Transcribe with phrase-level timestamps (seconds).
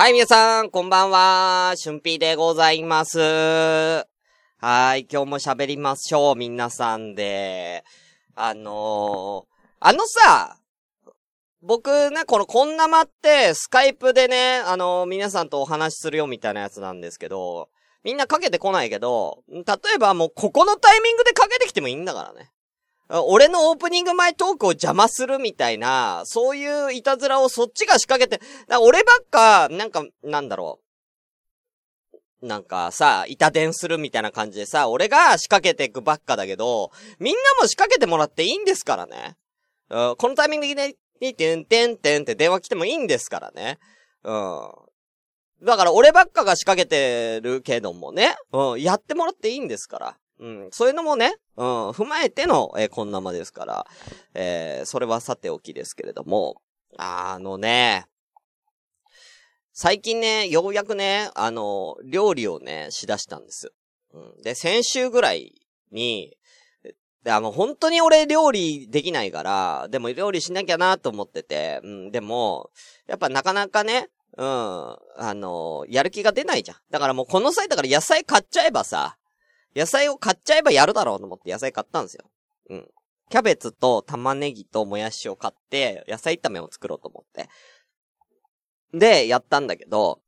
[0.00, 1.74] はい、皆さん、こんばんは。
[1.76, 3.18] 春ーでございます。
[3.18, 4.06] は
[4.96, 7.84] い、今日も喋りましょう、皆さんで。
[8.34, 9.44] あのー、
[9.78, 10.56] あのさ、
[11.60, 17.68] 僕ね、このこんなまって、スカイプでね、あのー、皆さんとお話しするよみたいなやつなんですけど、
[18.02, 19.62] みんなかけてこないけど、例
[19.96, 22.50] えばもうここのタイミングでかけてきてもいいんだからね。
[23.12, 28.44] 俺のオープニング前トークを邪魔するみたいな、そういういたずらをそっちが仕掛けて、
[28.80, 30.90] 俺ばっか、なんか、なんだろう。
[32.42, 39.36] なんかさ、板伝するみたいな感じでさ、俺が仕掛けていくばっかだけど、みんなも仕掛けてもらっていいんですからね。
[39.90, 40.94] うんこのタイミングで、ね、
[41.34, 43.78] てんてんてんって電話来てもいいんですからね。
[44.24, 44.70] うん。
[45.62, 50.16] だから俺ばっかが仕掛けてるけどもね、うん、やってもらっていいんですから。
[50.40, 53.86] うん、そういうのもね、うん、踏まえての、えー、こんなまですから、
[54.34, 56.62] えー、それはさておきですけれども、
[56.96, 58.06] あのね、
[59.72, 63.72] 最近ね、ようやくね、あの、料理をね、しだしたんです。
[64.12, 65.54] うん、で、先週ぐらい
[65.92, 66.36] に、
[67.22, 72.70] で、あの、本当に俺料理できないから、でも料理しなきゃなと思ってて、うん、でも、
[73.06, 74.98] やっぱなかなかね、うん、あ
[75.34, 76.76] の、やる気が出ないじゃん。
[76.90, 79.18] だからもうこの際だから野菜買っちゃえばさ、
[79.74, 82.30] 野菜を買っちゃえばやるだろうと思って野菜買ったんですよ。
[82.70, 82.88] うん。
[83.30, 87.48] キャベツと玉ねぎともやしを買って、野菜炒めを作ろうと思って。
[88.92, 90.20] で、やったんだけど、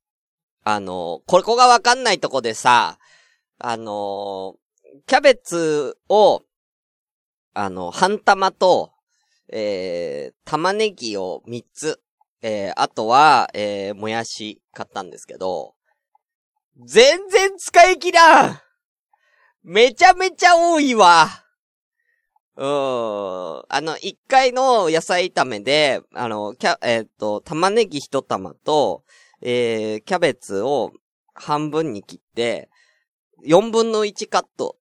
[0.62, 2.98] あの、ここがわかんないとこでさ、
[3.58, 4.54] あの、
[5.06, 6.42] キャベツを、
[7.54, 8.92] あの、半玉と、
[9.48, 12.00] えー、玉ねぎを3つ、
[12.40, 15.74] えー、あとは、えー、もやし買ったんですけど、
[16.84, 18.60] 全然使い切らん
[19.64, 21.28] めちゃめちゃ多いわ。
[22.56, 23.64] うーん。
[23.68, 29.04] あの、一回の野菜炒めで、あの、キャ、えっ、ー、と、玉ねぎ一玉と、
[29.40, 30.92] えー、キャベツを
[31.34, 32.68] 半分に切って、
[33.44, 34.76] 四分の一カット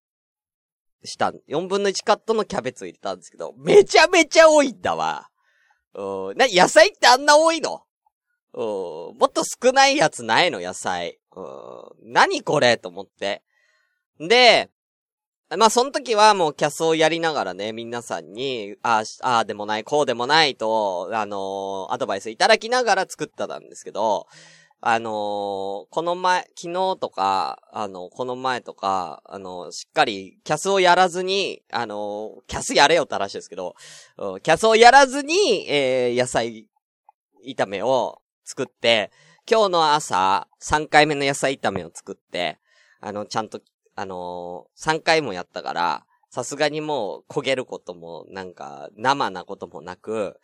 [1.03, 5.29] した四分の一カットのキャベツを入れたんですけど、めちゃめちゃ多いんだわ。
[5.93, 6.37] うん。
[6.37, 7.83] な、野菜ってあんな多いの？
[8.53, 9.17] うん。
[9.17, 11.19] もっと少ないやつないの、野菜。
[11.35, 12.13] うん。
[12.13, 12.77] 何これ？
[12.77, 13.43] と思って。
[14.27, 14.69] で、
[15.57, 24.27] まあ、その時はもうキャスをやりながらね、皆さんに、ああ、でもない、こうでもないと、あのー、アドバイスいただきながら作ったんですけど、
[24.79, 33.75] あのー、この前、昨日とか、あの、この前とか、あの、しっかりキャスをやらずに、あのキャスやれよって話ですけど、
[34.41, 36.65] キャスをやらずに、えー、野菜
[37.45, 39.11] 炒めを作って、
[39.49, 42.57] 今日の朝、3回目の野菜炒めを作って、
[43.01, 43.59] あの、ちゃんと
[43.95, 50.39] あのー、3回もやったから、さすがにもう焦げることも、なんか、生なこともなく、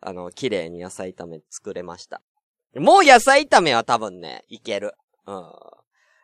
[0.00, 2.20] あの、綺麗に野菜炒め作れました。
[2.76, 4.94] もう野菜炒めは多分ね、いける。
[5.26, 5.44] うん。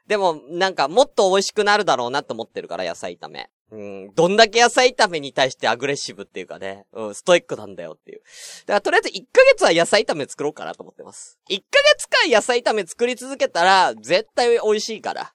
[0.07, 3.51] でも、なんか、もっと美味しくなるだろうなと思ってるから、野菜炒め。
[3.73, 8.21] うん、どんだけ野菜炒めに対してアグレッシブっていうかね、うん、ストイックなんだよっていう。
[8.67, 11.41] だからとりあえず1ヶ月は野菜炒め作ろうかなと思ってます。
[11.51, 15.33] 1ヶ月間野菜炒め作り続けたら、絶対美味しいから。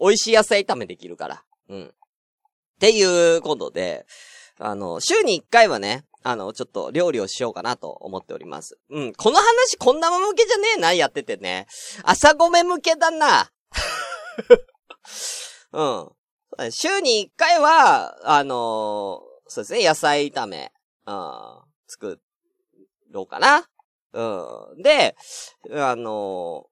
[0.00, 1.44] 美味しい野菜炒めできるから。
[1.68, 1.84] うん。
[1.84, 1.88] っ
[2.80, 4.06] ていうことで、
[4.58, 8.78] あの、週に一回はね、あの、ちょっと料理をしようかなと思っております。
[8.90, 9.12] うん。
[9.14, 11.66] この話こんな向けじゃねえな、やっててね。
[12.02, 13.50] 朝ごめ向けだな。
[15.72, 16.10] うん。
[16.70, 18.56] 週に一回は、あのー、
[19.46, 20.72] そうですね、野菜炒め、
[21.06, 22.20] うん、作
[23.10, 23.68] ろうかな。
[24.12, 24.82] うん。
[24.82, 25.16] で、
[25.72, 26.66] あの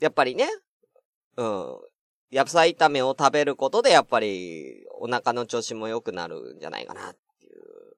[0.00, 0.48] ー、やっぱりね、
[1.38, 1.78] うん。
[2.32, 7.96] 野菜炒めを食べることで、やっぱり、お腹の調子も良くなるんじゃないかなっていう。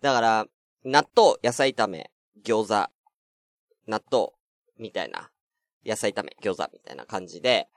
[0.00, 0.46] だから、
[0.84, 2.10] 納豆、野菜炒め、
[2.44, 2.90] 餃子、
[3.86, 4.30] 納豆、
[4.78, 5.30] みたいな。
[5.84, 7.68] 野菜炒め、餃子、みたいな感じで、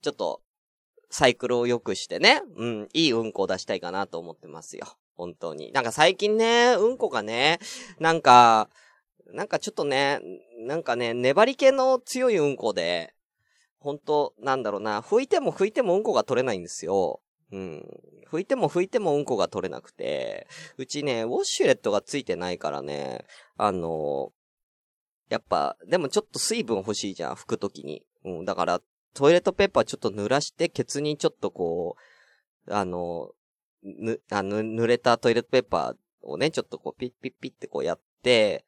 [0.00, 0.40] ちょっと、
[1.10, 4.86] サイクルを良くしてね、うん、いいうんこを出したいかなと思ってますよ。
[5.16, 5.70] 本当に。
[5.72, 7.58] なんか最近ね、うんこがね、
[8.00, 8.68] なんか、
[9.32, 10.20] なんかちょっとね、
[10.58, 13.14] なんかね、粘り気の強いうんこで、
[13.78, 17.20] 本当なんだろうな、拭いても拭いてもうんこが取れないんですよ。
[17.52, 17.84] うん。
[18.30, 23.24] 拭いても拭いてもうんこが取れなくて、うちね、ウォッシュレットがついてないからね、
[23.56, 24.32] あの、
[25.28, 28.04] やっぱ、でもちょっと水分欲しいじゃん、拭くときに。
[28.24, 28.80] うん、だから、
[29.14, 31.96] トイレットペーパーちょっと濡らして、ケツにちょっとこ
[32.66, 33.30] う、あの、
[33.82, 38.64] ぬ、あの、濡れたトイレットペーパーをね、ちょっとこう、ピッピッピッってこうやって、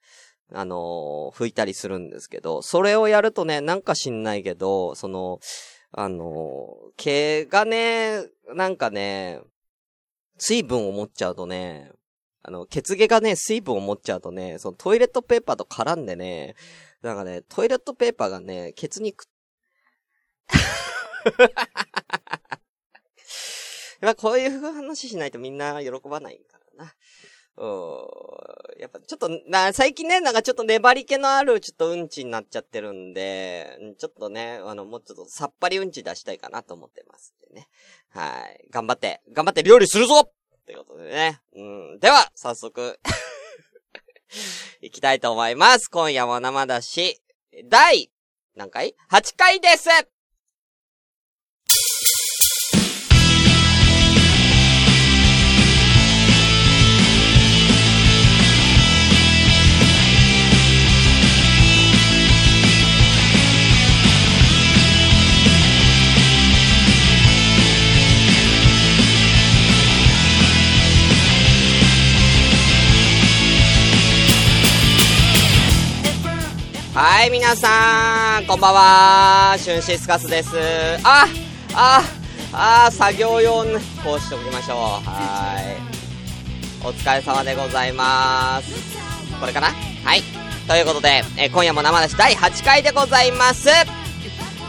[0.53, 5.41] あの、拭いたりするんですけど、それをやるとね、なんか知んないけど、その、
[5.93, 8.25] あの、毛がね、
[8.55, 9.41] なんかね、
[10.39, 11.93] 水分を持っちゃうとね、
[12.43, 16.55] あの、血毛がね、水分を持っちゃうとね、そのトイレットペーパーと絡んでね、
[17.03, 19.27] なんかね、トイレットペーパーがね、ケツにくっ、
[24.01, 26.95] やっぱこういう話しないとみんな喜ばないからな。
[27.59, 28.81] うん。
[28.81, 37.69] やっぱちょっと、な、最近ね、なんかちょっと粘り気のあるちょっとうんちになっちゃってるんで、ちょっとね、あの、もうちょっとさっぱりうんち出したいかなと思ってますんでね。
[38.11, 38.69] はい。
[38.71, 40.31] 頑張って、頑張って料理するぞっ
[40.67, 41.41] てことでね。
[41.57, 41.63] う
[41.97, 41.99] ん。
[41.99, 43.01] では、早速
[44.81, 45.89] 行きたいと思います。
[45.89, 47.21] 今夜も生だし、
[47.65, 48.11] 第、
[48.55, 49.89] 何回 ?8 回です
[77.01, 79.55] はい、皆さん、こんばんは。
[79.57, 80.57] シュンシスカスです。
[81.05, 81.29] あ、
[81.73, 82.03] あ、
[82.53, 84.79] あ、作業用のこうしておきましょう。
[85.09, 85.77] はい。
[86.85, 88.73] お疲れ様でございます。
[89.39, 89.69] これかな？
[89.69, 90.25] はい。
[90.67, 93.69] ということで、え今夜も生出し第8回でございます。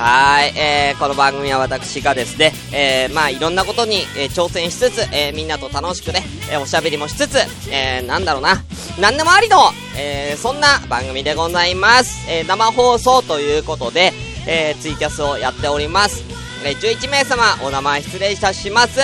[0.02, 7.38] はい、えー、この番組は私がですね、えー、まあいろんなことに、えー、挑戦しつつ、えー、みんなと楽しくね、えー、おしゃべりもしつつ、
[7.70, 8.64] えー、なんだろうな、
[8.98, 9.58] なんでもありの、
[9.98, 12.32] えー、そんな番組でございます。
[12.32, 14.14] えー、生放送ということで、
[14.48, 16.24] えー、ツイキャスをやっております。
[16.64, 19.02] えー、11名様、お名前失礼いたします。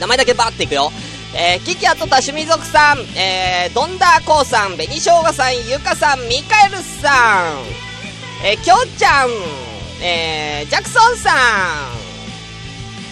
[0.00, 0.90] 名前だけバーっていくよ。
[1.36, 11.34] えー、キキアとタシミ族さん、えー、ドンダーコウさん、ベニショウガさん、ユカさん、ミカエルさん、えー、キョウちゃん、えー、ジャクソンさん、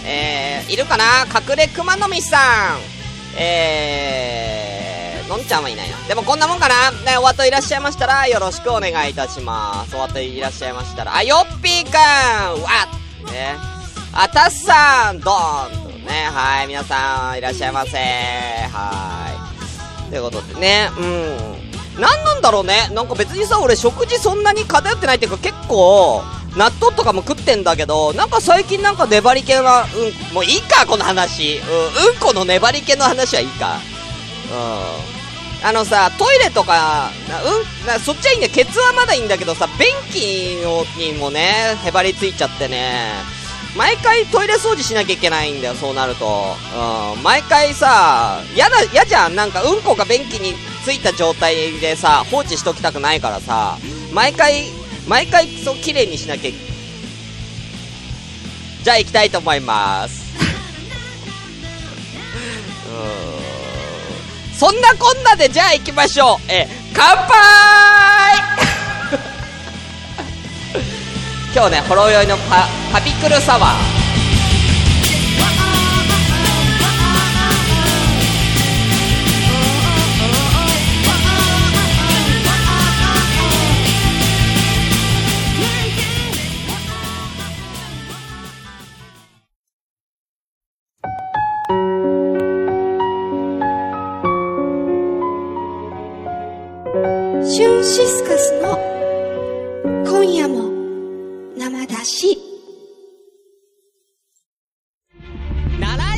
[0.07, 1.27] えー、いるかな？
[1.27, 2.39] 隠れ熊の実さ
[2.77, 2.79] ん、
[3.41, 5.97] えー、のんちゃんはいないな。
[6.07, 9.97] でもこんなもんかなね、お後いらっしゃいましたら、よろしくお願いいたします。
[9.97, 12.69] お後いらっしゃいましたら、あ、よっぴーくんわ
[13.27, 13.57] っね。
[14.13, 19.51] あ、たっさんドーンとね、はい、皆さん、いらっしゃいませは
[20.09, 20.11] い。
[20.11, 22.01] ということでね、うん。
[22.01, 22.89] なんなんだろうね。
[22.93, 26.23] なんか別にさ、俺食事そんなに偏ってないっていうか結構、
[26.57, 31.59] 納豆とかも食ってんだけど、なんか最近なんか粘り気な、うん、もういいか、この話。
[31.59, 33.79] うん、うんこの粘り気の話はいいか。
[34.51, 35.67] うん。
[35.69, 37.11] あのさ、トイレとか、
[37.87, 40.63] うん、そっちはいいんだケツはまだいいんだけどさ、便器
[40.97, 43.11] にもね、へばりついちゃってね、
[43.77, 46.57] 毎回トイレ掃除しなきゃいけないんだよ、そうなると。
[47.17, 49.35] うん、毎回さ、やだ、やじゃん。
[49.35, 50.55] なんかうんこが便器に
[50.85, 53.77] ついた状態でさ、放置しときたくないからさ、
[54.13, 54.67] 毎回
[55.07, 56.51] 毎回そう綺麗にしなきゃ。
[58.83, 60.27] じゃあ行きたいと思います。
[64.59, 66.39] そんなこんなでじゃあ行きましょう。
[66.51, 67.37] え乾杯！
[71.55, 74.06] 今日ねほろ酔いのパパピクルサワー。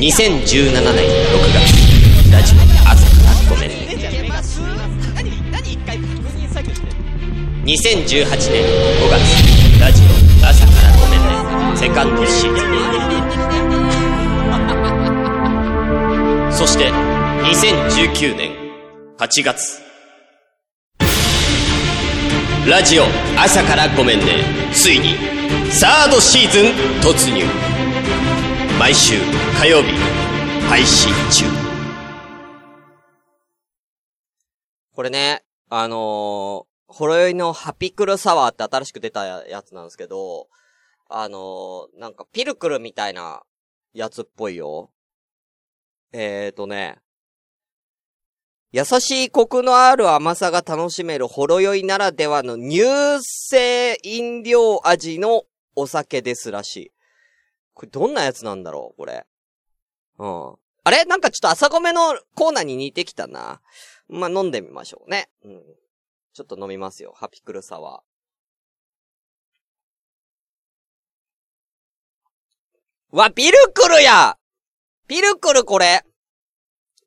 [0.09, 1.61] 2017年6月。
[2.31, 2.57] ラジオ。
[2.89, 3.75] 朝からごめんね
[7.63, 9.21] 2018年5月
[9.79, 10.05] ラジオ。
[10.47, 11.25] 朝からごめんね
[11.77, 12.63] セカンドシーズ
[16.49, 16.91] ンそして
[17.43, 18.51] 2019年
[19.19, 19.79] 8月
[22.67, 23.03] ラジオ。
[23.37, 24.25] 朝からごめんね
[24.73, 25.17] ついに
[25.69, 26.65] サードシーズン
[26.99, 27.45] 突入
[28.79, 29.15] 毎週
[29.59, 29.91] 火曜日
[30.69, 31.43] 配信中
[34.93, 35.99] これね、あのー、
[36.87, 40.47] ほろ酔いのハピクルサワーって新しく出たやつなんですけど、
[41.09, 43.41] あのー、なんかピルクルみたいな
[43.93, 44.91] やつっぽいよ。
[46.13, 46.99] えーとね、
[48.71, 52.85] 優しいコクのある甘さが楽しめるほろ酔いならではの乳
[53.21, 55.43] 製飲料味の
[55.75, 56.91] お酒ですらしい。
[57.79, 59.25] これどんなやつなんだろうこれ。
[60.17, 60.55] うん。
[60.83, 61.05] あれ？
[61.05, 63.61] なんかちょっと朝米のコーナーに似てきたな。
[64.09, 65.29] まあ、飲んでみましょうね。
[65.45, 65.61] うん。
[66.33, 67.13] ちょっと飲みますよ。
[67.15, 73.15] ハピクルサワー。
[73.15, 74.37] わ、ピルクルや
[75.07, 76.03] ピルクルこれ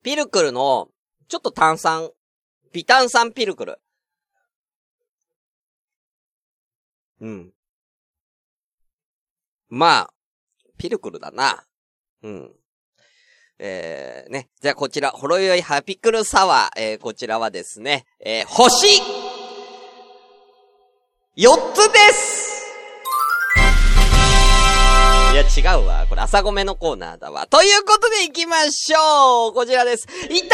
[0.02, 0.88] ピルクルの、
[1.28, 2.08] ちょっと炭酸、
[2.72, 3.78] 微炭酸ピルクル。
[7.20, 7.52] うん。
[9.68, 10.14] まあ、
[10.82, 11.62] ピルクルだな。
[12.24, 12.50] うん。
[13.60, 14.48] えー、ね。
[14.60, 16.80] じゃあこちら、ほろ酔いハピクルサワー。
[16.80, 19.00] えー、こちらはですね、えー、星
[21.36, 22.64] !4 つです
[25.32, 26.04] いや、違うわ。
[26.08, 27.46] これ、朝ごめのコーナーだわ。
[27.46, 30.08] ということで行きましょうこちらです。
[30.24, 30.48] 板伝の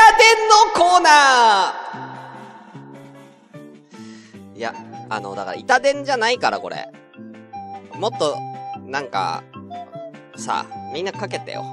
[0.75, 4.75] コーナーいや、
[5.09, 6.87] あの、だから、板伝じゃないから、これ。
[7.95, 8.37] もっと、
[8.85, 9.43] なんか、
[10.39, 11.65] さあ、みんなかけてよ。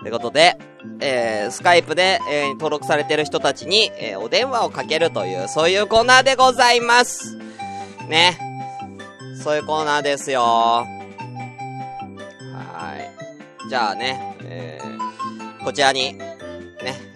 [0.00, 0.58] ということで、
[1.00, 7.36] えー、スカイプで、えー、登録されてる人たちに、えー、お電話をかけるという、そういうコーナーでございます。
[8.08, 8.38] ね。
[9.42, 10.42] そういうコーナーですよ。
[10.42, 10.86] は
[13.66, 13.68] い。
[13.68, 16.24] じゃあね、えー、こちらに、ね、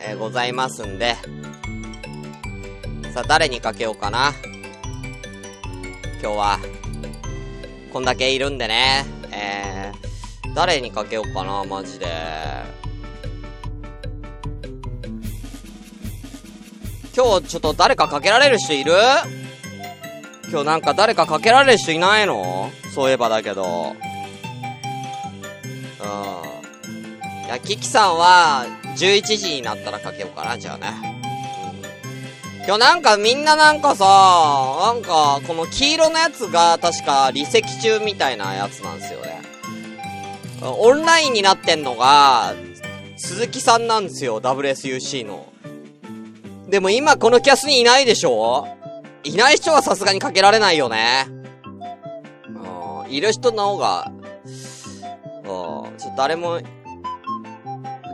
[0.01, 1.15] えー、ございますんで、
[3.13, 4.33] さあ、誰にかけようかな。
[6.23, 6.59] 今日は、
[7.93, 9.88] こんだけいるんでね、えー、
[10.59, 12.07] 誰にかけようかな、マジで。
[17.17, 18.93] 今日ちょっと誰かかけられる人いる？
[20.51, 22.73] 今日なんか誰かかけられる人いないの？
[22.93, 23.63] そういえばだけど。
[23.63, 23.99] うん。
[27.47, 30.89] いや、キキさんは、11時になったらかけようかな、じゃあね。
[32.67, 39.38] 今日なんかみんななんかさ、なんか、この黄色のやつが確か離席中みたいなやつなんですよね。
[40.63, 42.55] オンラインになってんのが、
[43.17, 45.53] 鈴木さんなんですよ、WSUC の。
[46.69, 48.67] でも今このキャスにいないでしょ？
[49.25, 51.27] いない人はさすがにかけられないよね。
[53.07, 56.61] うん、いる人の方が、うん、ちょっと誰も、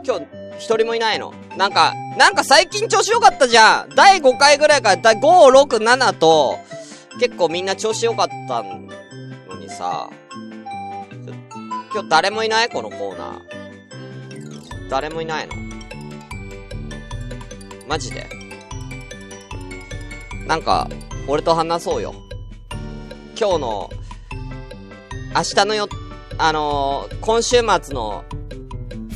[0.05, 0.25] 今日、
[0.57, 1.33] 一人もいないの。
[1.57, 3.95] なんか、なんか最近調子良かったじゃん。
[3.95, 6.57] 第5回ぐらいから第5、6、7と、
[7.19, 8.79] 結構みんな調子良かったの
[9.59, 10.09] にさ、
[11.95, 12.67] 今日誰もいない？
[12.67, 14.89] このコーナー。
[14.89, 15.55] 誰もいないの？
[17.87, 18.27] マジで？
[20.45, 20.89] なんか、
[21.25, 22.13] 俺と話そうよ。
[23.39, 23.89] 今日の、
[25.33, 25.87] 明日のよ、
[26.37, 28.25] あのー、今週末の、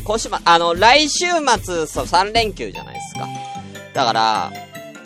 [0.06, 1.26] 今週末、あの、来週
[1.62, 3.28] 末、そう、3連休じゃないですか。
[3.94, 4.54] だから、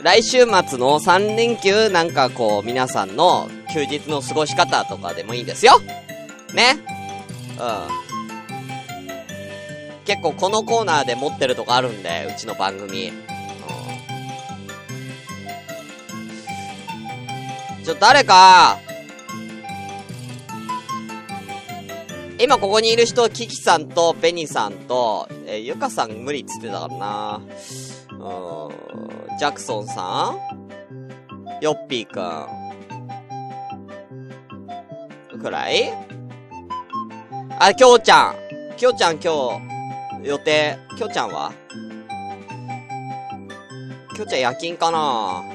[0.03, 0.45] 来週末
[0.77, 5.79] の3連休、なんかこう、皆さんの休日の過ごし方とかでもいいですよ。
[6.53, 6.92] ね？
[7.59, 7.65] うん。
[10.05, 13.09] 結構このコーナーで持ってるとこあるんで、うちの番組。
[13.09, 13.23] うん
[17.83, 18.79] ちょ、誰か、
[22.39, 27.41] 今ここにいる人、キキさんとベニさんと、えー、ゆかさん無理っつってたからな。
[28.11, 28.13] う
[29.33, 30.37] ん、ジャクソンさん？
[31.61, 32.21] ヨッピーく
[35.37, 35.41] ん。
[35.41, 35.91] くらい？
[37.65, 38.35] あ、きょうちゃん。
[38.75, 39.61] きょうちゃん今
[40.21, 41.53] 日、予定、きょうちゃんは？
[44.13, 45.45] きょうちゃん夜勤かな？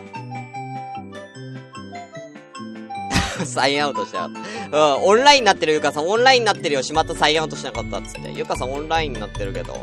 [3.45, 4.33] サインアウトしてなかっ
[4.71, 4.79] た。
[4.79, 6.83] うん、オンラインになってるゆかさん、オンラインになってるよ。
[6.83, 8.33] しまったサインアウトしなかったっつって。
[8.33, 9.75] ゆかさんオンラインになってるけど。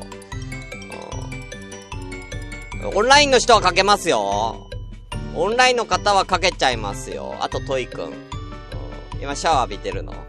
[2.82, 4.67] うん、オンラインの人はかけますよ。
[5.36, 7.36] オンラインの方はかけちゃいますよ。
[7.39, 8.01] あとトイく。
[8.01, 8.13] ん、
[9.22, 10.25] 今シャワー浴びてるの。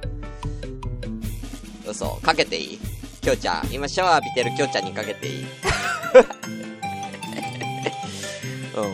[1.87, 2.17] 嘘。
[2.23, 2.79] かけていい？
[3.21, 3.69] きょうちゃん。
[3.73, 5.47] 今シャワー浴びてるきょうちゃんにかけていい？
[8.77, 8.87] う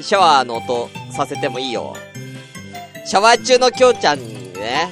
[0.00, 0.02] ん。
[0.02, 1.96] シャワーの音させてもいいよ。
[3.04, 4.90] シャワー中のきょうちゃんにね。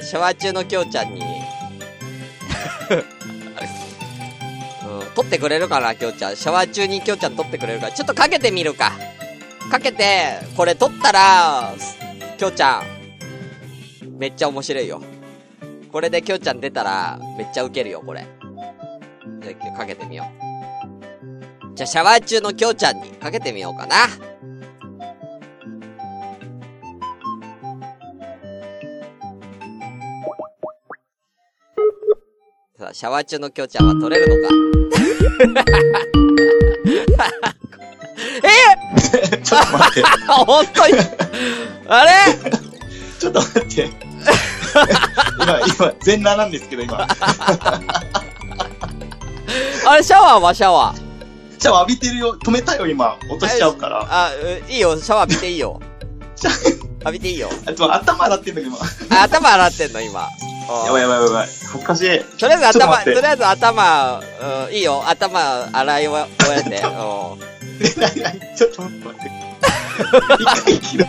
[0.00, 0.04] うん。
[0.04, 1.20] シャワー中のきょうちゃんに。
[4.84, 5.06] うん。
[5.14, 6.36] 撮ってくれるかな、きょうちゃん。
[6.36, 7.90] シャワー中にきょうちゃん撮ってくれるか。
[7.90, 8.92] ちょっとかけてみるか。
[9.70, 11.74] かけて、これ撮ったら、
[12.36, 12.84] きょうちゃん。
[14.18, 15.02] めっちゃ面白いよ。
[15.94, 18.26] これできょうちゃん出たら、めっちゃウケるよ、これ。
[19.40, 20.24] じゃ、かけてみよ
[21.72, 21.76] う。
[21.76, 23.94] じゃ、シャワー中のきょうちゃんにかけてみようかな。
[32.76, 34.54] さあ、シャワー中のきょうちゃんは撮れるのか？
[38.42, 38.48] え
[39.44, 40.02] ちょっと待って。
[40.44, 40.94] 本当に？
[41.86, 42.10] あれ？
[43.20, 44.03] ちょっと待って。
[45.40, 47.06] 今、今、全裸なんですけど、今。
[49.86, 51.04] あれ、シャワーはシャワー？
[51.60, 52.36] シャワー浴びてるよ。
[52.44, 53.16] 止めたよ、今。
[53.30, 54.06] 落としちゃうから。
[54.08, 55.80] あ、ういいよ、シャワー浴びていいよ。
[56.36, 56.50] シ ャ
[57.00, 57.48] 浴びていいよ。
[57.66, 58.78] あでも頭洗ってんだけど、今。
[59.18, 60.20] あ、頭洗ってんの、今。
[60.86, 61.48] やばいやばいやばい。
[61.48, 62.38] 恥ずかしい。
[62.38, 64.20] とりあえず頭、とりあえず頭、
[64.68, 66.26] うん、いいよ、頭洗い終
[66.56, 66.80] えて。
[66.80, 69.30] ちょっと待って。
[70.40, 71.06] 一回切る。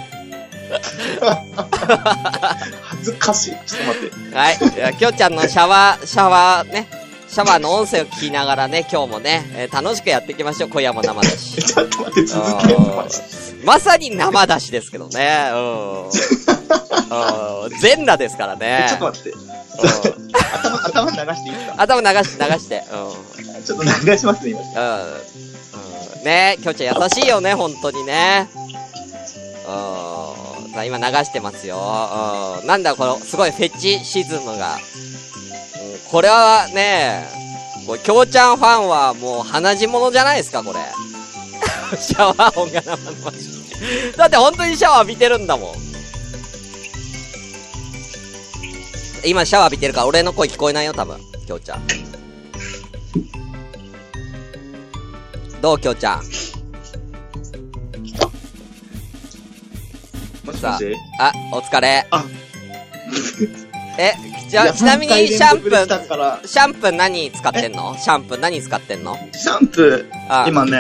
[2.82, 3.52] 恥ずかしい。
[3.66, 4.36] ちょっと待って。
[4.36, 4.58] はい。
[4.76, 6.88] いやきょうちゃんのシャワー、シャワーね、
[7.28, 10.70] シャワーの音声を聞きながらね、今日もね、えー楽しくやっていきましょう。
[10.70, 11.62] 今夜も生だし。
[11.64, 13.24] ちょっと待って、続けるのマジで
[13.66, 15.50] まさに生出しですけどね。
[15.52, 16.04] うん。
[16.06, 16.10] うん。
[17.80, 18.86] 全裸ですからね。
[18.90, 19.30] ちょっと待って。
[19.32, 19.56] うん
[20.56, 21.82] 頭、頭流していいですか？
[21.82, 22.84] 頭流して、流して。
[22.92, 23.64] うん。
[23.64, 24.60] ちょっと流しますね、今。
[24.60, 25.02] うん。
[26.20, 26.24] うん。
[26.24, 28.48] ねきょうちゃん優しいよね、本当にね。
[29.68, 30.35] うん。
[30.76, 32.62] さあ、今流してますよ。
[32.66, 34.76] なんだ、この、すごいフェチシズムが。
[34.76, 34.80] うん。
[36.12, 37.26] これはね、
[37.88, 40.80] これ、きょうちゃんファンはもう鼻血者じゃないですか、これ。
[41.98, 43.36] シャワー音が生々し
[44.14, 44.18] い。
[44.18, 45.76] だって本当にシャワー浴びてるんだもん。
[49.24, 51.18] 今シャワー浴びてるから俺の声聞こえないよ、多分。
[51.48, 51.88] きょうちゃん。
[55.62, 56.22] どう、きょうちゃん？
[60.46, 62.06] もしもしあ、お疲れ。
[62.12, 62.24] あ
[63.98, 64.14] え、
[64.50, 67.96] じゃちなみにシャンプー、シャンプー何使ってんの？
[67.98, 69.18] シャンプー何使ってんの？
[69.34, 70.72] シャンプあー、今ね、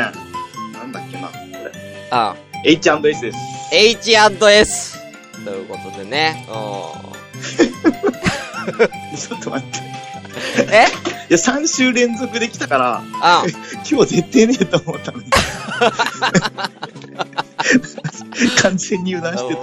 [0.73, 1.71] なんだっけな、これ。
[2.11, 3.37] あ H&S です。
[3.71, 4.97] H&S。
[5.43, 6.45] ということでね。
[6.49, 6.51] う
[9.17, 9.79] ちょっと待って。
[10.65, 10.69] ん。
[10.73, 10.87] え？
[11.29, 13.43] いや、3週連続で来たから、あ
[13.89, 15.25] 今日絶対ねえと思ったのに。
[18.61, 19.61] 完全に油断してた。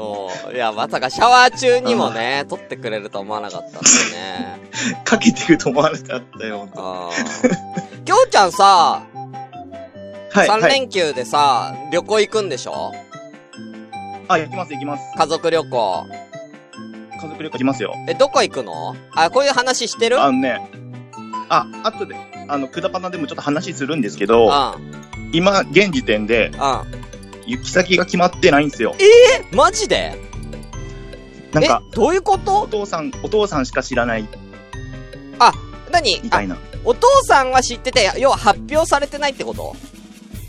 [0.00, 4.60] おーいや、まさかシャワー中にもね、撮ってくれると思わなかったんでね。
[5.04, 6.68] かけてると思わなかったよ。
[6.74, 9.02] あーきょうちゃんさ、
[10.32, 10.48] はい。
[10.48, 10.72] 3はい。
[10.72, 12.92] 連休でさ、旅行行くんでしょ？
[14.28, 15.02] あ、行きます行きます。
[15.16, 16.06] 家族旅行。
[17.20, 17.94] 家族旅行行きますよ。
[18.08, 18.96] え、どこ行くの？
[19.14, 20.20] あ、こういう話してる？
[20.20, 20.60] あのね、
[21.48, 22.16] あ、後で、
[22.48, 25.03] あの、くだばなでもちょっと話するんですけど、うん。
[25.34, 26.58] 今、現時点で、うん。
[27.46, 28.94] 行き先が決まってないんですよ。
[28.98, 30.18] え、マジで？
[31.52, 32.62] なんか、え、どういうこと？
[32.62, 34.26] お父さん、お父さんしか知らない、
[35.38, 35.50] 何？
[35.50, 35.52] あ、
[36.22, 36.56] みたいな。
[36.84, 39.76] お父さんは知ってて、要は発表されてないってこと？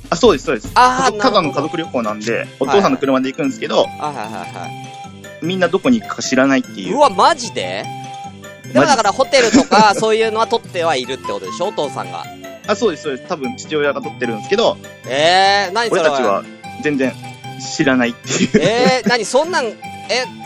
[0.10, 0.71] あ、そうです、そうです。
[0.75, 4.69] あー家族ただの家族旅行なんで、お父さんの車で行くんですけど、あ、はいはいは
[5.41, 6.88] みんなどこに行くか知らないってい。
[6.88, 6.99] いうう。
[6.99, 7.83] わ、マジで？
[8.71, 11.67] でもだからホテルとか、 そういうのは取ってはいるってことでしょ？
[11.67, 12.23] お父さんが。
[12.67, 13.28] あ、そうです、そうです。
[13.30, 16.01] 多分父親が撮ってるんですけど、えー、何それ？
[16.01, 16.43] 俺たちは
[16.84, 17.13] 全然
[17.75, 18.49] 知らないっていう。
[18.62, 19.75] えー、何そんなん、え、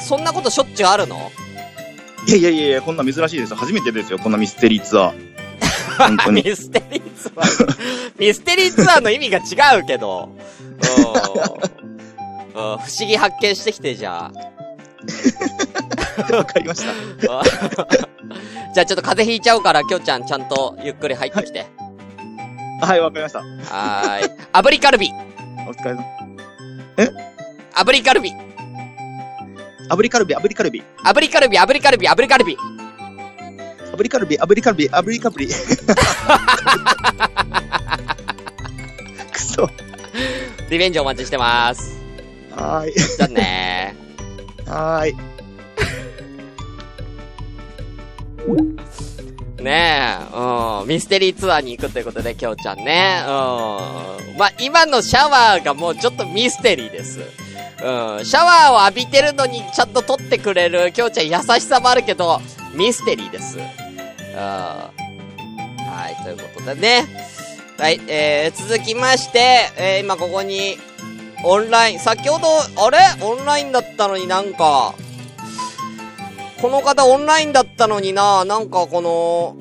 [0.01, 1.31] そんなことしょっちゅうあるの？
[2.27, 3.55] いやいやいやいや、こんな珍しいですよ。
[3.55, 5.13] 初めてですよ、こんなミステリーツアー。
[5.97, 6.43] 本当に。
[6.47, 7.73] ミステリーツアー。
[8.19, 10.29] ミステリーツアーの意味が違うけど。
[12.53, 14.31] 不思議発見してきてじゃ
[16.33, 16.91] わかりました。
[17.39, 17.43] あ。
[18.73, 21.59] じゃあちょっと風邪ひいちゃうから、きょうちゃんちゃんとゆっくり入ってきて。
[21.59, 21.69] はい、
[22.79, 23.39] わかりました。
[23.39, 24.31] はーい。
[24.53, 25.11] 炙りカルビ
[25.67, 26.03] お疲れ様。
[27.75, 28.31] 炙りカルビ
[29.89, 30.83] 炙りカルビ、炙りカルビ。
[31.03, 32.57] 炙りカルビ炙りカルビ炙りカルビ
[33.91, 35.47] 炙りカルビ、炙りカルビ、炙りカルビ。
[39.31, 39.69] くそ。
[40.69, 41.99] リベンジお待ちしてます。
[42.55, 42.93] はーい。
[42.93, 43.95] じゃあね
[44.67, 45.15] はーい。
[49.59, 50.87] ねえ、うん。
[50.87, 53.21] ミステリーツアーに行くということで、きょうちゃんね。
[53.23, 54.37] うん。
[54.37, 57.19] まあ、今のシャワーがもうちょっとミステリーです。
[57.19, 57.25] うん。
[57.25, 62.41] シャワーを浴びてるのにちゃんと撮ってくれる、きょうちゃん優しさもあるけど、
[62.73, 63.57] ミステリーです。
[63.57, 63.65] うん。
[64.35, 64.91] は
[66.09, 67.07] い、ということでね。
[67.77, 70.77] はい、えー、続きまして、えー、今ここに、
[71.45, 72.47] オンライン、先ほど、
[72.85, 72.97] あれ？
[73.21, 74.93] オンラインだったのになんか、
[76.61, 79.57] この方オンラインだったのにな、なんかこの、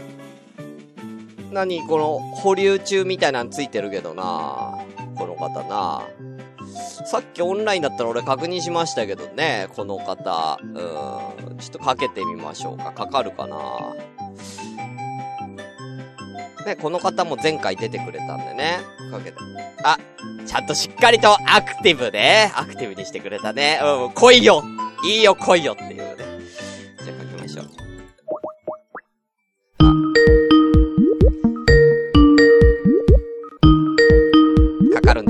[1.53, 4.79] 何この、保留中みたいなのついてるけどな、
[5.17, 6.03] この方な。
[7.07, 10.59] さっきオンラインだったら俺確認しましたけどね、この方。
[10.63, 11.57] うん。
[11.59, 12.93] ちょっとかけてみましょうか。
[12.93, 13.57] かかるかな。
[16.67, 18.81] ね、この方も前回出てくれたんでね。
[19.11, 19.39] かけて。
[19.85, 19.99] あ、
[20.47, 23.81] ちゃんとしっかりとアクティブで、アクティブにしてくれたね。
[23.83, 24.63] うん、来いよ
[25.05, 26.28] いいよ来いよっていうね。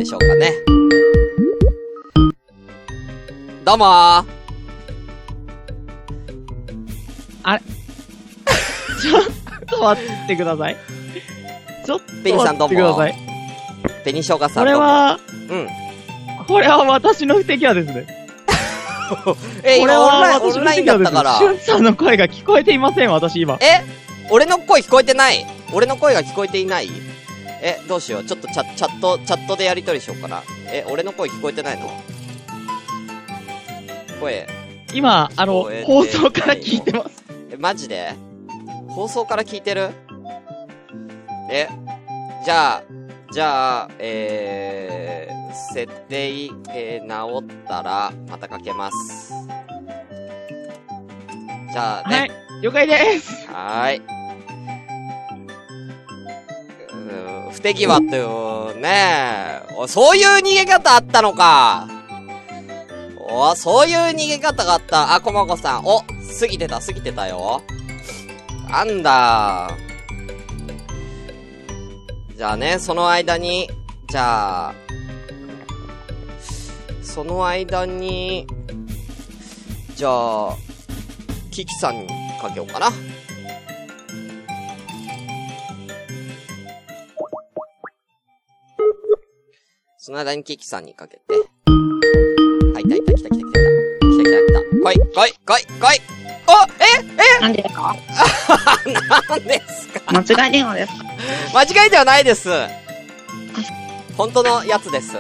[0.09, 0.53] しょうかね。
[3.62, 4.25] どうもー
[9.01, 9.23] ちょっ
[9.66, 10.77] と待ってください。
[11.85, 12.05] ちょっと
[12.37, 13.14] 待ってください。
[14.05, 15.68] ペニショガさんこれは、うん。
[16.47, 18.07] これは私の不手際ですね。
[19.62, 20.85] え、これ今オンライン、は私のオンライン。
[20.87, 21.38] だったから。
[21.38, 23.59] しゅんさんの声が聞こえていません、私今。
[23.61, 23.85] え
[24.31, 26.90] 俺の声聞こえてない俺の声が聞こえていない
[27.62, 28.25] え、どうしよう。
[28.25, 30.42] ちょっとチャチャット、チャットでやりとりしようかな。
[30.66, 31.90] え、俺の声聞こえてないの？
[34.21, 34.47] 声。
[34.94, 37.25] 今、あの、放送から聞いてます。
[37.51, 38.14] え、マジで？
[38.88, 39.90] 放送から聞いてる？
[41.51, 41.68] え、
[42.44, 42.83] じゃあ、
[43.33, 49.33] じゃあ、えー、設定、えー、直ったら、またかけます。
[51.71, 52.16] じゃあね。
[52.16, 52.31] はい。
[52.62, 53.47] 了解です。
[53.47, 54.17] はーい。
[57.51, 61.89] 不手際っていうねおそういう逃げ方あったのか。
[63.31, 65.15] おそういう逃げ方があった。
[65.15, 65.85] あ、こまこさん。
[65.85, 66.01] お、
[66.41, 67.61] 過ぎてた、過ぎてたよ。
[68.71, 69.71] なんだ。
[72.35, 73.69] じゃあね、その間に、
[74.09, 74.75] じゃあ、
[77.03, 78.47] その間に、
[79.95, 80.57] じゃあ、
[81.51, 82.09] キキさんに
[82.41, 82.91] かけようかな。
[90.09, 91.23] その間にキキさんにかけて。
[92.75, 94.09] あ、いたいた、来た来た来た来た。
[94.09, 94.62] 来た来た来た。
[94.81, 96.01] 来い、来い、来い、来い
[96.49, 97.94] おなんでですか？
[98.87, 100.01] えなんですか？
[100.11, 101.05] 間違い電話ですか？
[101.59, 102.49] 間違いではないです。
[104.16, 105.14] 本当のやつです。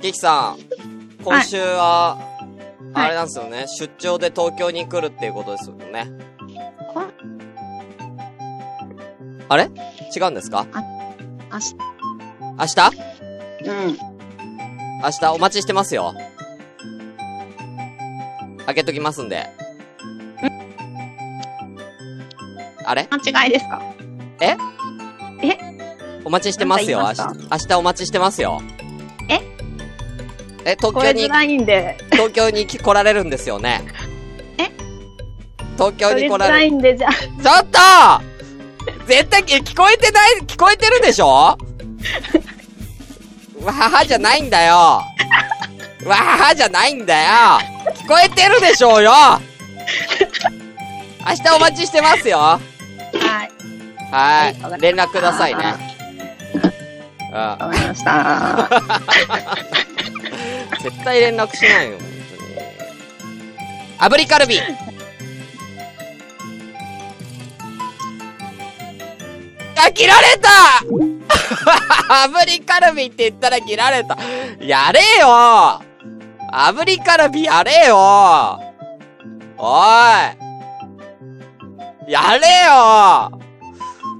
[0.00, 0.58] キキさん、
[1.24, 6.06] 今週は、はいあれなんですよね、出張で東京に来るっていうことですよね。
[6.94, 7.02] こ
[9.48, 9.64] あれ？
[10.14, 10.64] 違うんですか？
[11.50, 11.74] 明日、
[12.58, 12.90] 明日？
[13.64, 13.98] うん。
[15.02, 16.14] 明日お待ちしてますよ。
[18.66, 19.46] 開けときますんで。
[22.84, 23.08] あれ？
[23.10, 23.80] 間違いですか？
[26.24, 26.98] お待ちしてますよ。
[26.98, 28.60] 明日なんか言い、明日お待ちしてますよ。
[29.30, 29.40] え？
[30.70, 33.82] え、東京に声づ、らいんで、東京に来られるんですよね。
[34.58, 34.70] え？
[35.74, 36.58] 東京に来られる。
[36.58, 37.28] らいんで、じゃあ、ちょ
[37.64, 37.78] っと
[39.08, 41.24] 絶対、え聞こえてない、聞こえてるでしょ？
[43.62, 44.74] わははじゃないんだよ。
[44.74, 45.02] わ
[46.14, 47.58] ははじゃないんだよ。
[48.04, 49.10] 聞こえてるでしょうよ。
[51.26, 52.38] 明日お待ちしてますよ。
[52.38, 52.60] はい。
[54.12, 54.80] ははいい。
[54.80, 55.74] 連絡くださいね。
[57.32, 57.36] うん。
[57.38, 58.68] わかりました。
[60.82, 62.08] 絶対連絡しないよ、本
[63.98, 64.14] 当に。
[64.14, 64.60] 炙りカルビ
[69.98, 70.48] 切られた
[72.30, 74.16] 炙りカルビって言ったら切られた。
[74.60, 75.82] やれよ
[76.52, 78.60] 炙りカルビやれよ
[79.58, 79.82] お
[82.06, 83.32] いやれよ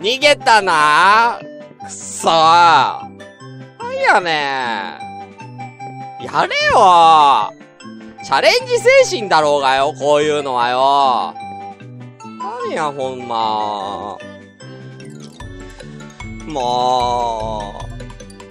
[0.01, 1.39] 逃げたな
[1.85, 4.99] くそなんやね。
[6.21, 7.53] やれよ
[8.25, 11.35] チャレンジ精神だろうがよ、こういうのはよ。
[12.67, 14.19] 何や、ほんま。
[16.49, 17.75] も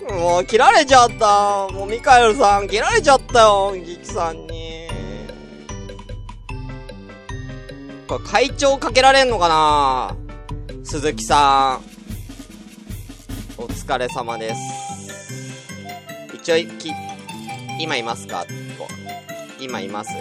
[0.09, 0.13] う。
[0.13, 1.67] もう、切られちゃった。
[1.73, 4.87] もう、ミカエルさん、切られちゃったよ、ギキさんに。
[8.07, 10.15] これ、会長かけられんのかな
[10.83, 11.79] 鈴木さ
[13.57, 13.61] ん。
[13.61, 14.59] お疲れ様です。
[16.33, 16.93] 一応、き、
[17.79, 18.45] 今いますか？
[19.59, 20.11] 今います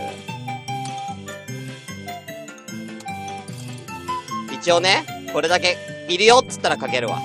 [4.53, 5.77] 一応ね、これだけ、
[6.09, 7.21] いるよっつったらかけるわ。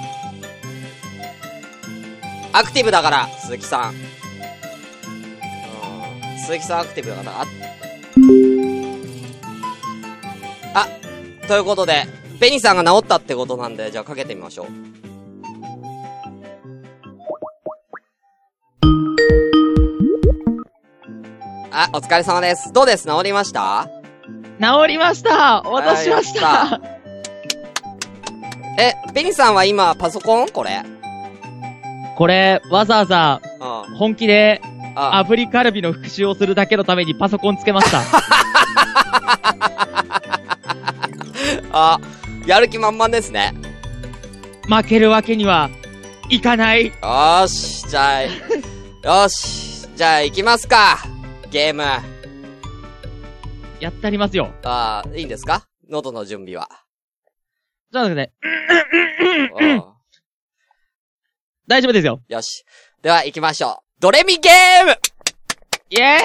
[2.53, 3.93] アクティブだから、鈴木さん。
[3.93, 3.93] う
[6.35, 6.39] ん。
[6.39, 7.45] 鈴木さんアクティブだから、あ、
[10.73, 10.87] あ、
[11.47, 12.05] ということで、
[12.39, 14.67] ベニさんが治ったってことなんで、じゃあかけてみましょう。
[21.71, 22.73] あ、お疲れ様です。
[22.73, 23.07] どうです？
[23.07, 23.87] 治りました？
[24.59, 26.79] 治りましたお渡ししました
[28.77, 30.49] え、ベニさんは今パソコン？
[30.49, 30.83] これ
[32.21, 33.41] これ、わざわざ、
[33.89, 33.95] うん。
[33.95, 34.61] 本気で、
[34.95, 38.03] あ、炙りカルビの復習をするだけのためにパソコンつけました。
[41.73, 41.99] あ、
[42.45, 43.55] やる気満々ですね。
[44.69, 45.71] 負けるわけには、
[46.29, 46.85] いかない。
[46.85, 48.29] よーし、じゃあ、よ
[49.27, 50.99] し、じゃあ行きますか。
[51.49, 51.81] ゲーム。
[53.79, 54.53] やってありますよ。
[54.63, 55.63] あいいんですか？
[55.89, 56.69] 喉の準備は。
[57.91, 59.73] ちょっと待ってください。
[59.73, 60.00] うん
[61.71, 62.21] 大丈夫ですよ。
[62.27, 62.65] よし。
[63.01, 64.01] では行きましょう。
[64.01, 64.91] ドレミゲーム
[65.89, 66.19] イェー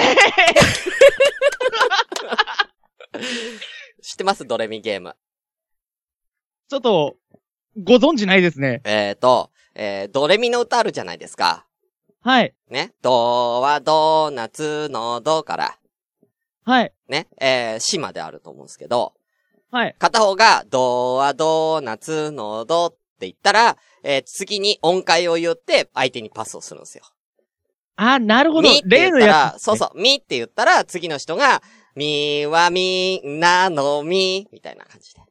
[3.17, 3.23] イ
[4.03, 4.43] 知ってます？
[4.45, 5.15] ドレミゲーム。
[6.69, 7.15] ちょっと、
[7.81, 8.81] ご存知ないですね。
[8.83, 11.65] えーと、えー、ドレミの歌あるじゃないですか。
[12.19, 12.53] はい。
[12.69, 12.93] ね？
[13.01, 15.79] ドはドーナツのドから、
[16.65, 16.93] はい。
[17.07, 17.29] ね？
[17.39, 19.13] えー、シまであると思うんですけど、
[19.71, 19.95] はい。
[19.97, 23.77] 片方が、ドはドーナツのドって言ったら、
[24.09, 27.03] えー次に音階を言って相手にパスをするんですよ。
[27.97, 28.81] あ、なるほどみっ。
[28.81, 29.53] て言。
[29.57, 31.61] そうそう、みって言ったら、次の人が、
[31.93, 35.21] みはみんなのみ、みたいな感じで。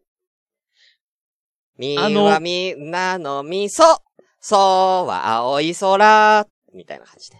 [1.78, 4.02] みはみんなのみ、そ、
[4.40, 7.38] そうは青い空、みたいな感じで。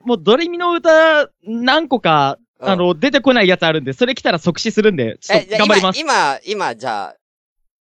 [0.00, 6.00] もうドレミの歌、何個か、うんあの、出てこないやつあるんで、それ来たら即死するんで、ちょっと頑張ります。
[6.00, 7.16] 今、今、今、じゃあ、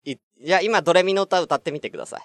[0.05, 2.21] い、じゃあ今、ドレミの歌歌ってみてください。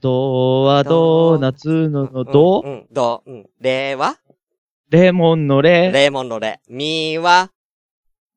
[0.00, 3.46] ドはドーナツののド、うん、うん、ド、うん。
[3.60, 4.16] レは
[4.90, 6.60] レモンのレ、レモンのレ。
[6.68, 7.50] ミは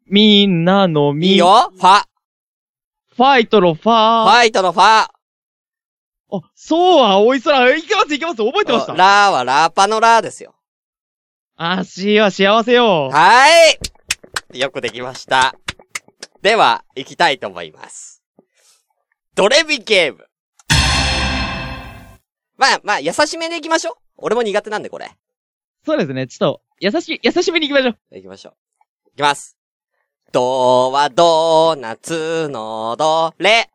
[0.08, 2.04] みんなのみ、ミよファ。
[3.16, 4.30] ファイトのファー。
[4.30, 4.84] ァイトのファ。
[4.84, 5.12] あ、
[6.56, 7.76] そうは青い空。
[7.76, 8.94] いけますいけます覚えてました。
[8.94, 10.56] ラーはラッパのラーですよ。
[11.56, 13.10] あ、しは幸せよ。
[13.10, 14.60] はーい。
[14.60, 15.56] よくできました。
[16.42, 18.24] では、行きたいと思います。
[19.36, 20.26] ドレミゲーム。
[22.62, 23.96] まあ、まあ、優しめで行きましょう。
[24.18, 25.10] 俺も苦手なんで、これ。
[25.84, 26.28] そうですね。
[26.28, 28.16] ちょっと、優しい、優しめに行きましょう。
[28.16, 28.54] 行きましょう。
[29.14, 29.58] 行きます。
[30.32, 33.68] ドはドーナツのドレ。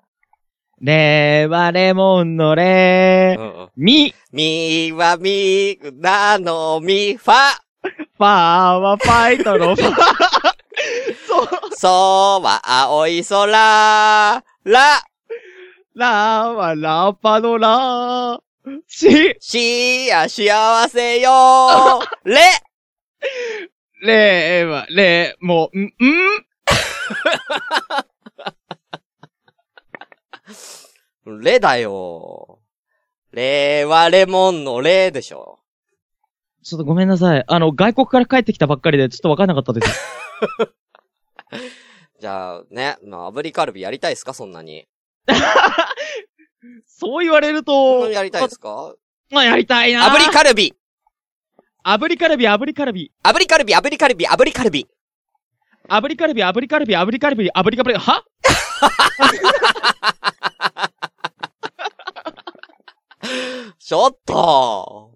[0.81, 3.71] レはレモンのレう、んうん。
[3.77, 7.35] ミ、ミはミなのミファ。
[7.83, 8.27] ファー
[8.75, 9.97] はファイトのファ ー。
[11.27, 11.49] そう。
[11.75, 11.89] ソ
[12.41, 13.47] は青い空。
[13.49, 14.43] ラ。
[14.65, 18.46] ラーはラッパのラー。
[18.89, 22.41] し、しや幸せよレ。
[24.03, 25.93] レーは、レー、もう、ん、ん？
[31.43, 32.61] レだよ。
[33.33, 35.61] レはレモンのレでしょ。
[36.63, 37.45] ちょっとごめんなさい。
[37.47, 40.01] あの、外国から帰ってきたばっかりで、ちょっとわかんなかったです。
[42.21, 44.89] じゃあ、ね、まあ、炙りカルビやりたいですかそんなに。
[46.87, 48.95] そう言われるとやりたいですか？
[49.31, 50.09] まあ、やりたいな。
[50.09, 50.73] 炙りカルビ
[51.85, 53.13] 炙りカルビ、炙りカルビ。
[53.23, 54.89] 炙りカルビ、炙りカルビ、炙りカルビ。
[55.89, 58.25] 炙りカルビ、炙りカルビ、炙りカルビ、炙りカルビ、は？
[63.79, 65.13] ちょっと。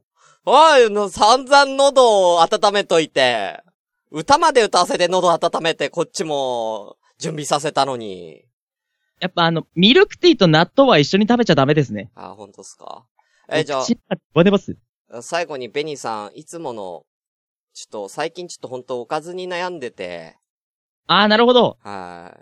[0.47, 3.61] おい、の散々喉を温めといて、
[4.11, 8.45] 歌まで歌わせて喉温めてこっちも準備させたのに。
[9.21, 12.11] やっぱあの、ミルクティーと納豆は一緒に食べちゃダメですね。
[12.15, 13.05] あ、本当っすか？
[13.49, 14.77] え、じゃ口の中で割れます。
[15.13, 17.05] あ、最後にベニーさん、いつもの、
[17.75, 20.37] ちょっと最近ちょっと本当おかずに悩んでて、
[21.07, 21.77] あー、なるほど。
[21.83, 22.37] は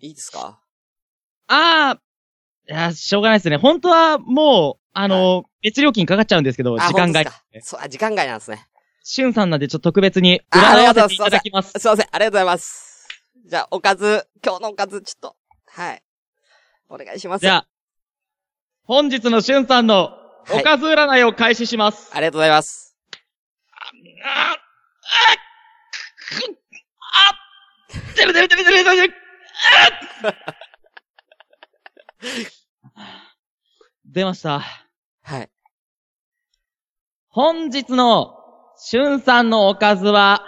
[0.00, 0.06] い。
[0.08, 0.60] いいですか？
[1.48, 3.56] あー、いや、しょうがないですね。
[3.56, 7.30] 本当はもう、あの、別料金かかっちゃうんですけど、あ時間外
[7.62, 8.66] そう、あ、時間外なんですね。
[9.04, 11.72] しゅんさんなんでちょっと特別にありがとうございますただきます。
[11.78, 13.08] すいません、ありがとうございます。
[13.46, 15.36] じゃあ、おかず、今日のおかず、ちょっと、
[15.74, 16.02] はい。
[16.90, 17.42] お願いします。
[17.42, 17.66] じゃあ、
[18.84, 22.10] 本日のしゅんさんのはいおかず占いを開始します。
[22.12, 22.94] ありがとうございます。
[24.24, 24.56] あ、あ、
[27.30, 29.14] あ、てるてるてるてるてるてる
[32.94, 33.32] あ
[34.04, 34.60] 出ました。
[35.22, 35.50] はい。
[37.28, 38.36] 本日の
[38.76, 40.44] しゅんさんのおかずは、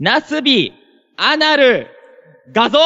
[0.00, 0.72] ナスビ、
[1.16, 1.88] アナル、
[2.52, 2.78] 画像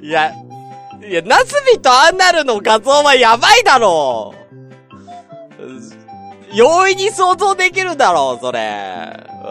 [0.00, 0.32] いや、
[1.02, 4.44] いや、ナスビとアンナルの画像はやばいだろう
[6.54, 8.60] 容易に想像できるだろう、それ。
[9.42, 9.46] う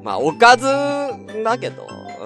[0.00, 0.02] ん。
[0.02, 0.66] まあ、おかず、
[1.44, 1.86] だけど。
[2.20, 2.24] う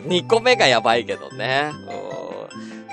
[0.00, 0.04] ん。
[0.04, 1.72] 2個目がやばいけどね。
[2.08, 2.13] うん。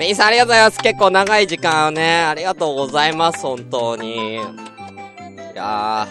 [0.01, 0.79] ペインさんありがとうございます。
[0.79, 4.33] 結構長い時間をね、ありがとうございます、本当に。
[4.33, 4.39] い
[5.53, 6.07] や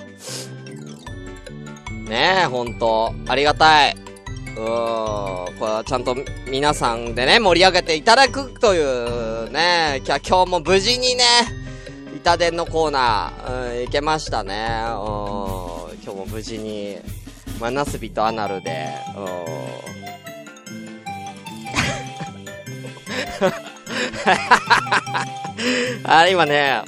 [1.88, 2.08] ー。
[2.08, 3.12] ねえ、ほんと。
[3.26, 3.96] ありがたい。
[3.96, 5.58] うーん。
[5.58, 6.14] これはちゃんと
[6.48, 11.24] 皆さんでね、盛り上げていただくというね、今日も無事にね、
[12.14, 14.54] 板伝のコーナー、うん、いけましたね。
[14.84, 14.94] う
[15.96, 15.98] ん。
[16.04, 16.98] 今日も無事に、
[17.58, 18.86] マナスビとアナルで、
[23.40, 23.60] うん。
[26.04, 26.82] あ、今ね、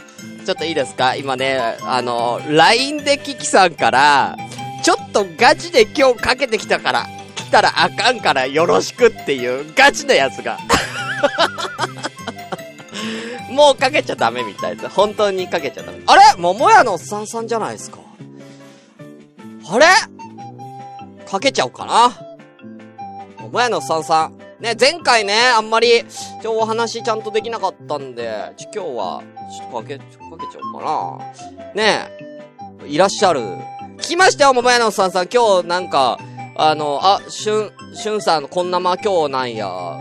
[0.44, 1.14] ちょっといいですか？
[1.14, 4.36] 今ね、あの、LINE でキキさんから、
[4.82, 10.58] ちょっとガチで今日かけてきたから、来たらあかんからよろしくっていうガチなやつが。
[13.50, 14.88] もうかけちゃダメみたいです。
[14.88, 15.98] 本当にかけちゃダメ。
[16.06, 16.22] あれ？
[16.38, 17.98] 桃屋のおっさんさんじゃないですか？
[19.70, 19.84] あれ？
[21.30, 22.16] かけちゃおうかな。
[23.40, 24.34] 桃屋のおっさんさん。
[24.62, 26.04] ね、前回ね、あんまり、
[26.40, 31.20] ちょ、お話ちゃんとできなかったんで、ちょ、今日は、ちょっとかけ、ちょかけちゃおうか
[31.74, 31.74] な。
[31.74, 32.08] ね
[32.80, 33.40] えいらっしゃる、
[33.98, 35.26] 聞きましたよ、桃屋のさんさん。
[35.26, 36.20] 今日なんか、
[36.54, 39.98] あの、あ、しゅん、しゅんさん、こんなま今日なんや、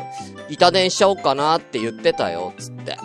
[0.48, 2.98] 板伝しちゃおうかなって言ってたよ、つって。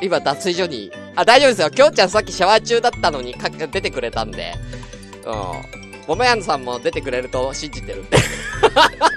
[0.00, 1.70] 今、脱衣所に、あ、大丈夫ですよ。
[1.70, 4.54] きょうちゃんさっきシャワー中だったのにか、出てくれたんで。
[5.26, 5.34] うん。
[6.06, 8.16] 桃屋さんも出てくれると信じてるんで。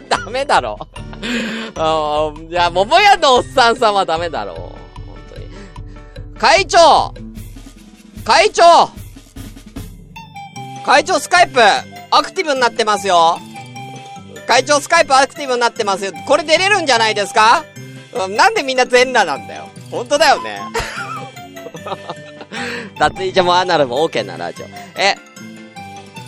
[0.10, 0.78] ダメだろ。
[1.76, 4.54] あいや、桃屋のおっさんさんはダメだろ。
[4.56, 4.76] 本
[5.34, 5.48] 当に。
[6.38, 7.14] 会長
[8.26, 8.64] 会長
[10.86, 11.60] 会長スカイプ、
[12.12, 13.38] アクティブになってますよ。
[14.48, 16.12] 会長スカイプアクティブになってますよ。
[16.28, 17.64] これ出れるんじゃないですか？
[18.36, 19.70] なんでみんな全裸なんだよ。
[19.92, 20.60] 本当だよね。
[22.98, 24.66] 脱衣所もアナルも OK なラジオ。
[25.00, 25.16] え、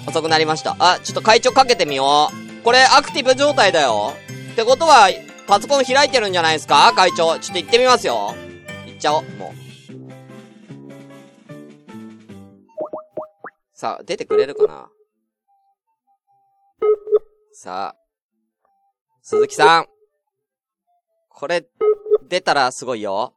[0.08, 0.76] 遅くなりました。
[0.80, 2.51] あ、ちょっと会長かけてみよう。
[2.64, 4.14] これアクティブ状態だよ。
[4.54, 5.10] ってことは、
[5.48, 6.94] パソコン開いてるんじゃないですか？
[6.96, 7.38] 会長。
[7.40, 8.36] ちょっと行ってみますよ。
[8.86, 9.62] 行っちゃおう、もう。
[13.74, 14.90] さあ、出てくれるかな？
[17.52, 18.02] さあ。
[19.24, 19.88] 鈴木さん。
[21.30, 21.66] これ、
[22.30, 23.34] 出たらすごいよ。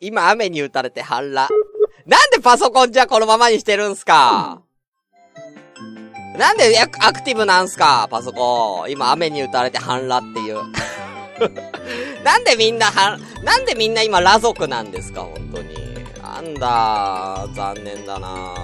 [0.00, 1.52] 今雨に打たれて半裸。
[2.06, 4.62] なんでパソコンじゃこのままにしてるんすか？
[6.38, 8.06] なんでアクティブなんすか？
[8.10, 8.90] パソコン。
[8.92, 10.62] 今雨に打たれて半裸っていう。
[12.24, 15.22] なんでみんなは、なんでみんな今裸族なんですか？
[15.22, 15.88] 本当に。
[16.22, 18.54] なんだ残念だな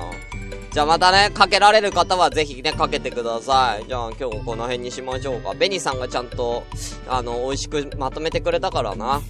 [0.73, 3.87] じゃあまたね、かけられる方はぜひね、かけてください。
[3.89, 5.55] じゃあ今日この辺にしましょうか。
[5.55, 6.65] ベニさんがちゃんと、
[7.09, 9.17] あの、美味しくまとめてくれたからな。
[9.17, 9.21] う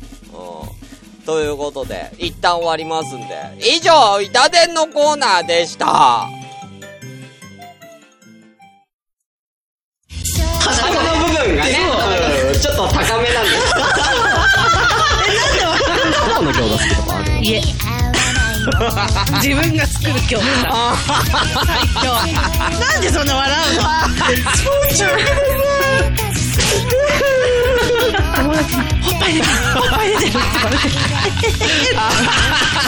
[1.21, 1.25] ん。
[1.25, 3.37] ということで、一旦終わりますんで。
[3.61, 6.29] 以上、板伝のコーナーでした。
[10.71, 11.71] 鼻の部分がね、
[12.53, 13.55] うん、ちょっと高めなんです。
[13.75, 13.87] な
[15.49, 17.57] んでわかんないどこの餃子好きとかあるいえ。
[19.43, 20.43] 自分が作る餃子。
[21.67, 22.05] 最強。
[22.81, 23.83] なんでそんな笑うの？
[28.35, 30.91] 友達に、ほっぱい出てる、ほっぱい出てるって言われて、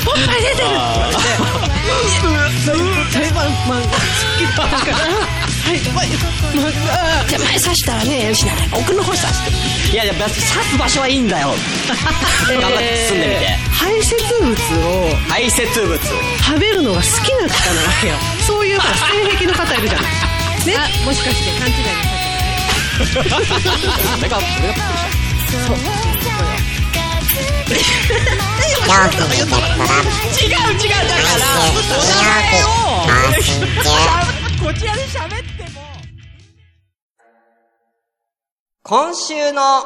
[0.04, 0.72] ほっぱい出てるって
[2.22, 2.64] 言われて、
[3.12, 3.94] 裁判マンが好
[4.36, 5.79] きだから、はい、
[7.29, 8.52] じゃあ前刺したらね、しな。
[8.72, 9.94] 奥の方刺して。
[9.94, 9.96] い。
[9.96, 10.07] やい。
[10.07, 11.14] や、刺す場所はい。
[11.16, 11.20] い。
[11.20, 11.48] んだよ。
[12.46, 13.46] 頑張って進んでみて。
[13.74, 18.14] 排泄物を、排泄物食べるのが好きな方なわけよ。
[18.46, 18.76] そうい。
[18.76, 19.83] う性癖の方い。
[19.83, 20.12] るじゃない。
[20.66, 21.85] ね、もしかして勘違い。
[21.85, 21.98] な
[23.11, 24.16] さってない。
[24.18, 24.87] 俺が、俺がびっくりした。
[25.66, 25.76] そう。
[25.76, 26.07] そう
[28.87, 33.87] 料金だったら違う違うだから毎週金曜日更新中
[34.64, 35.55] こちらで喋って
[38.88, 39.83] 今週の、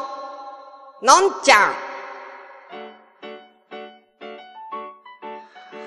[1.03, 1.75] のんちゃん。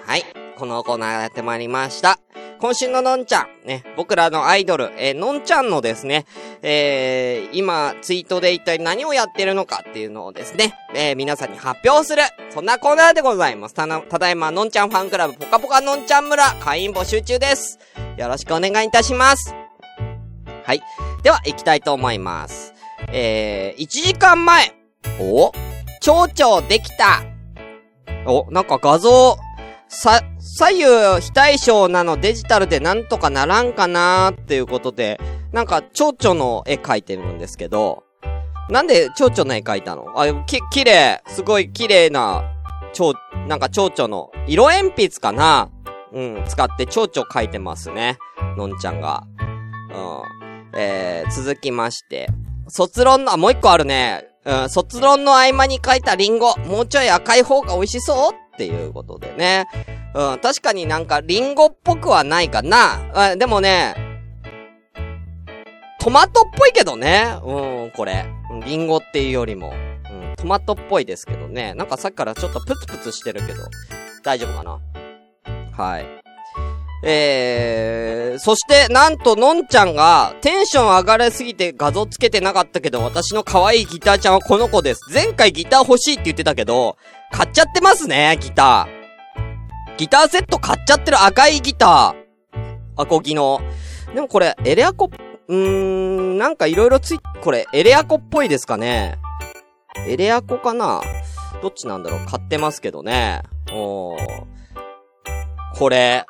[0.08, 0.24] はい。
[0.58, 2.18] このコーナーやってまいりました。
[2.60, 6.26] 今週ののんちゃん、ね、僕らのアイドル、えーのんちゃんのですね、
[6.64, 13.76] えー、今、ツイートで一体何をやってるのかっていうのをですね、えー、皆さんに発表する、そんなコーナーでございます。
[13.76, 17.78] た、ただいま、のんちゃんファンクラブ、ぽかぽかのんちゃん村、会員募集中です。
[18.18, 19.54] よろしくお願いいたします。
[20.64, 20.82] はい。
[21.22, 22.73] では、行きたいと思います。
[23.12, 24.76] えー、1時間前。
[25.20, 25.52] お？
[26.02, 27.24] 蝶々できた。
[28.26, 29.38] お、なんか画像、
[29.88, 35.20] さ、左右非対称なのデジタルでなんとかならんかなーっていうことで、
[35.52, 38.04] なんか蝶々の絵描いてるんですけど、
[38.70, 40.20] なんで蝶々の絵描いたの？
[40.20, 42.44] あ、き、綺麗すごい綺麗な、
[42.94, 43.14] 蝶、
[43.48, 45.70] なんか蝶々の、色鉛筆かな？
[46.12, 48.18] うん、使って蝶々描いてますね。
[48.58, 49.24] のんちゃんが。
[49.92, 50.80] うん。
[50.80, 52.30] えー、続きまして。
[52.68, 54.28] 卒論の、あ、もう一個あるね。
[54.46, 56.56] うん、卒論の合間に書いたリンゴ。
[56.68, 59.68] もうちょい赤い方が美味しそうっていうことでね。
[60.14, 63.10] うん、確かになんかリンゴっぽくはないかな。
[63.14, 63.96] あでもね、
[66.00, 67.38] トマトっぽいけどね。
[67.44, 68.26] うん、これ。
[68.66, 69.74] リンゴっていうよりも。
[70.12, 71.74] うん、トマトっぽいですけどね。
[71.74, 73.64] なんかさっきからちょっとプツプツしてるけど。
[74.24, 74.80] 大丈夫かな？
[75.72, 76.23] はい。
[77.06, 85.02] えー、そして、なんと、のんちゃんが、テンション上がりすぎて画像つけてなかったけど、私の可愛いギターちゃんはこの子です。
[85.14, 86.98] 前回ギター欲しいって言ってたけど、
[87.32, 89.98] 買っちゃってますね、ギター。
[89.98, 92.74] ギターセット買っちゃってる赤いギター。
[92.96, 93.60] アコギの。
[94.16, 95.10] でもこれ、エレアコ、
[95.48, 99.18] うーん、なんかいろいろつい、これ、エレアコっぽいですかね。
[100.08, 101.02] エレアコかな？
[101.62, 102.26] どっちなんだろう？
[102.26, 103.42] 買ってますけどね。
[103.74, 104.46] おー。
[105.76, 106.26] これ、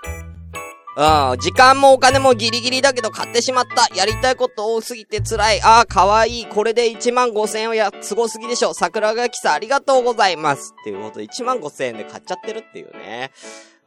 [0.96, 3.94] うん、時間もお金もギリギリだけど買ってしまった。
[3.96, 5.62] やりたいこと多すぎて辛い。
[5.62, 6.46] ああ、かわいい。
[6.46, 8.74] これで1万5千円はや、すごすぎでしょ。
[8.74, 10.76] 桜垣さんありがとうございます。
[10.82, 13.32] っていうこと1万5千円で買っちゃってるっていうね。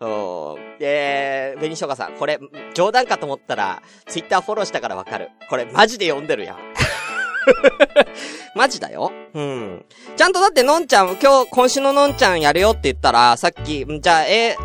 [0.00, 0.06] う
[0.58, 0.78] ん。
[0.80, 2.40] で、紅しょうがさん、これ、
[2.74, 5.30] 冗談かと思ったら、ツイッターフォローしたからわかる。
[5.48, 6.58] これ、マジで読んでるやん。
[8.56, 9.12] マジだよ。
[9.32, 9.84] うん。
[10.16, 14.56] ちゃんとだってのんちゃん、今日、今週ののんちゃんやるよって言ったら、さっき、じゃあ、絵、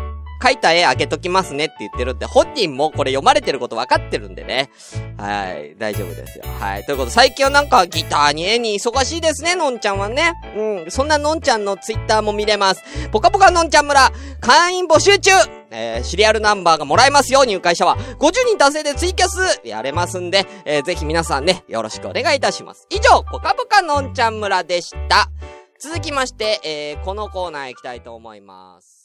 [0.42, 4.70] 描いた絵あげときますねって言ってるんで、本人もこれ読まれてること分かってるんでね。
[5.16, 6.44] はい、大丈夫ですよ。
[6.58, 6.84] はい。
[6.84, 10.32] ということで、最近はなんかギターに絵に忙しいですね、のんちゃんはね。
[10.56, 10.90] うん。
[10.90, 12.82] そんなのんちゃんのツイッターも見れます。
[13.12, 15.30] ぽかぽかのんちゃん村、会員募集中
[15.74, 17.96] えー、シリアルナンバーがもらえますよ、入会者は。
[18.18, 22.86] 50人達成でツイキャスやれますんで、えー、ぜひ皆さんね、よろしくお願いいたします。
[22.90, 25.30] 以上、ぽかぽかのんちゃん村でした。
[25.78, 29.01] 続きまして、えー、このコーナー行きたいと思います。